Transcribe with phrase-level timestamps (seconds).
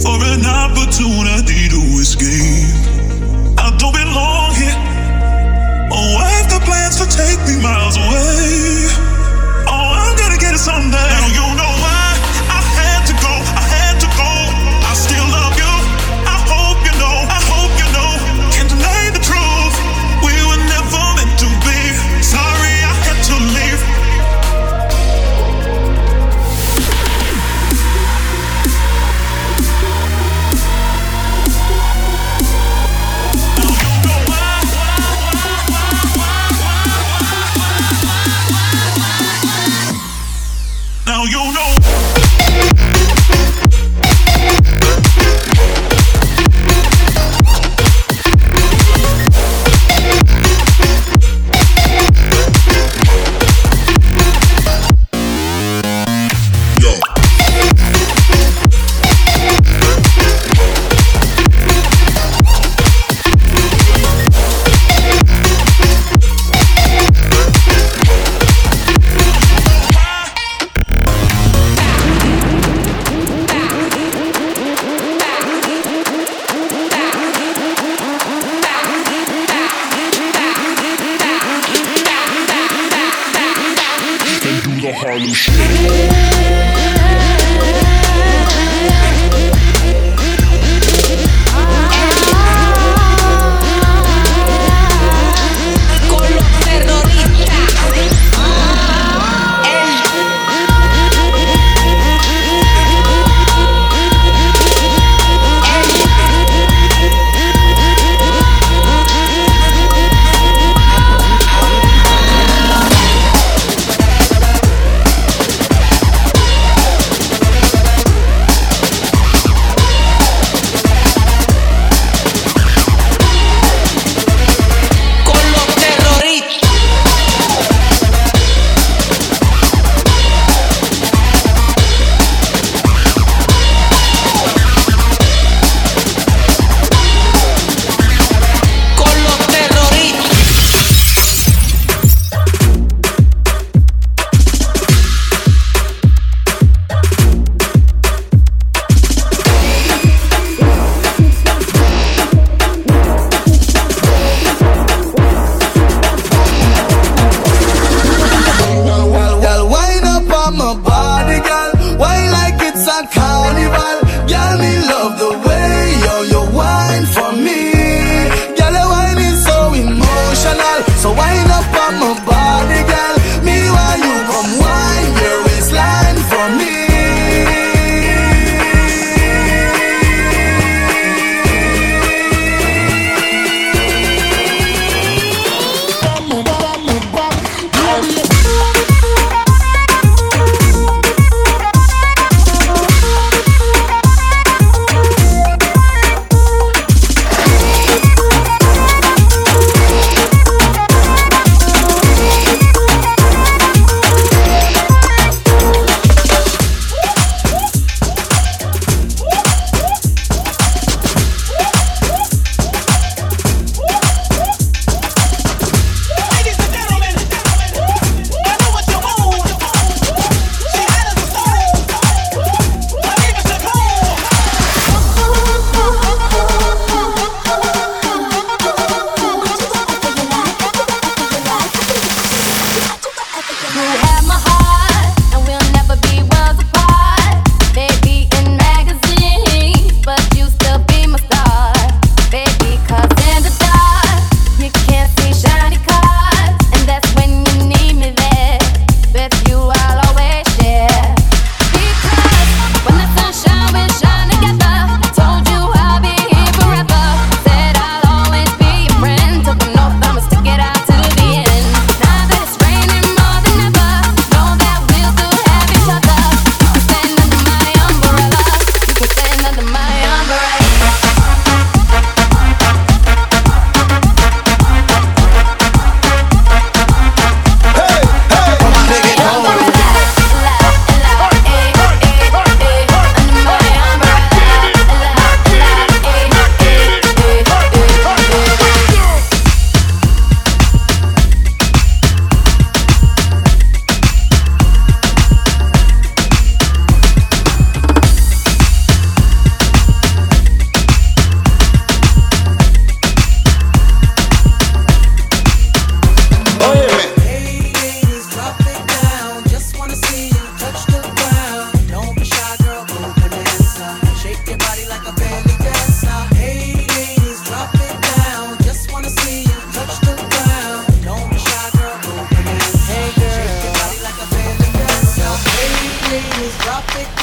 [0.00, 2.69] For an opportunity to escape.
[41.20, 41.69] now you know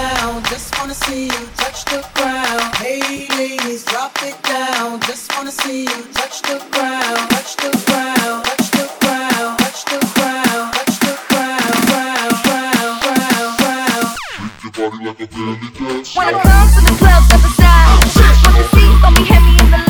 [0.00, 2.74] down, just wanna see you touch the ground.
[2.82, 8.38] Hey ladies, drop it down, just wanna see you touch the ground, touch the ground,
[8.48, 14.06] touch the ground, touch the ground, touch the ground, ground, ground, ground,
[14.64, 16.16] your body like a belly dance.
[16.16, 17.98] When I'm in the club, step aside.
[18.44, 19.89] Wanna see, don't be me in the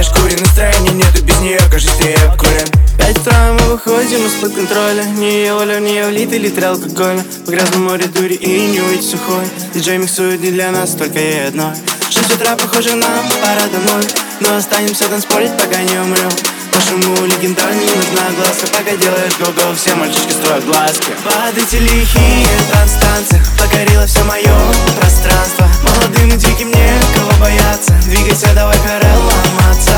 [0.00, 2.66] Своей шкуре Настроения нету без нее, кажется, ты обкурен
[2.98, 5.04] Пять утра мы выходим из-под контроля.
[5.16, 7.24] Не ее воля, в нее влит литр алкоголя.
[7.46, 9.44] По грязному море дури и не уйти сухой.
[9.74, 11.74] Диджей миксует не для нас, только ей одной.
[12.10, 14.04] Шесть утра, похоже, нам пора домой.
[14.40, 16.30] Но останемся танцполить, пока не умрем
[16.74, 21.12] Нашему легендару не нужна глазка Пока делаешь го-го, все мальчишки строят глазки.
[21.56, 24.54] Эти лихие транс-танцы Покорило все мое
[24.98, 25.68] пространство.
[25.82, 29.96] Молодым и диким некого бояться Двигайся, давай, Карел, ломаться.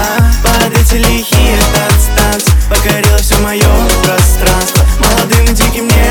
[0.81, 3.69] Эти лихие танц-танцы Покорило все мое
[4.03, 4.85] пространство.
[4.99, 6.02] Молодым и диким некого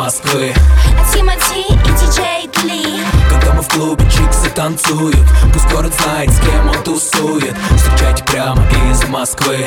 [0.00, 0.54] Москвы
[1.12, 5.14] Тимати и диджей Дли Когда мы в клубе чиксы танцуют
[5.52, 9.66] Пусть город знает, с кем он тусует Встречайте прямо из Москвы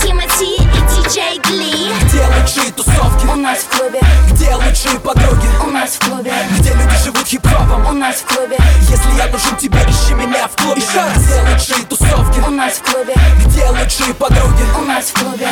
[0.00, 3.26] Тимати и диджей Дли Где лучшие тусовки?
[3.26, 3.98] У нас в клубе,
[4.30, 5.48] Где лучшие подруги?
[5.66, 7.86] у нас в клубе, Где люди живут хип-хопом?
[7.88, 11.18] у нас в клубе, Если я нужен тебе, ищи меня в клубе Еще раз.
[11.18, 12.38] Где лучшие тусовки?
[12.46, 13.14] у нас в клубе,
[13.46, 14.62] Где лучшие подруги?
[14.80, 15.43] у нас в клубе,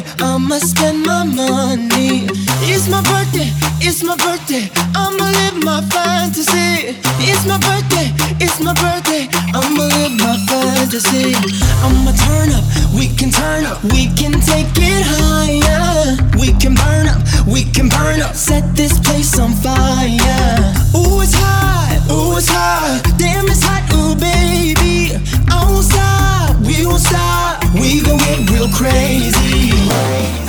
[0.00, 2.26] birthday, I'ma spend my money.
[2.62, 3.50] It's my birthday,
[3.80, 6.96] it's my birthday, I'ma live my fantasy.
[7.20, 11.34] It's my birthday, it's my birthday, I'ma live my fantasy.
[11.82, 16.16] I'ma turn up, we can turn up, we can take it higher.
[16.38, 20.74] We can burn up, we can burn up, set this place on fire.
[20.94, 25.16] Ooh, it's hot, ooh, it's hot, damn, it's hot, ooh, baby.
[25.50, 30.45] I won't stop, we won't stop, we gon' get real crazy.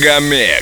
[0.00, 0.59] Мегамикс.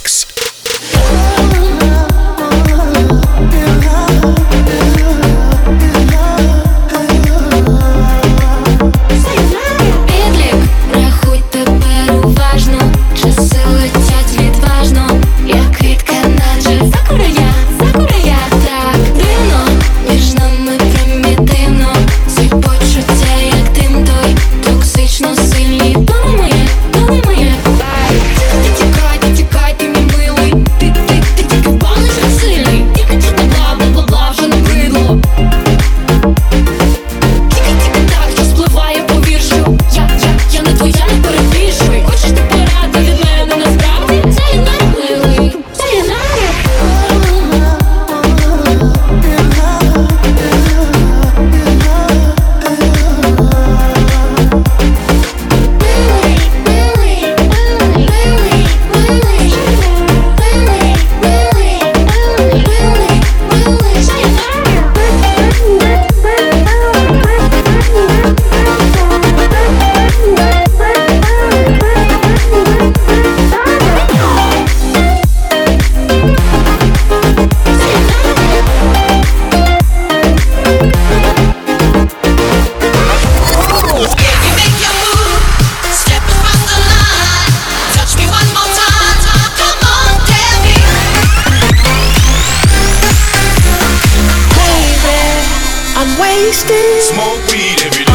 [96.49, 97.03] Wasted.
[97.03, 98.15] Smoke weed every day.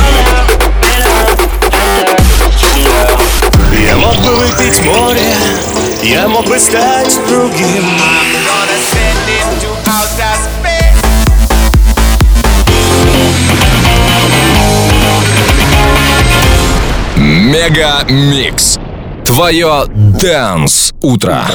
[3.85, 5.35] Я мог бы выпить море,
[6.01, 7.85] я мог бы стать другим.
[17.15, 18.79] Мегамикс.
[19.25, 21.45] Твое Дэнс утро.